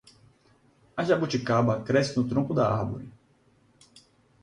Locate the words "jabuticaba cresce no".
1.03-2.25